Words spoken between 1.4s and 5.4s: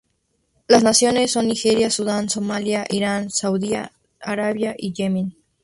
Nigeria, Sudan Somalia, Irán, Saudí Arabia y Yemen.